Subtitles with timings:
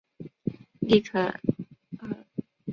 [0.79, 1.39] 丽肯
[1.95, 2.07] 可